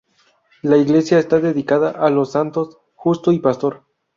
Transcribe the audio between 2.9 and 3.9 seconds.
Justo y Pastor.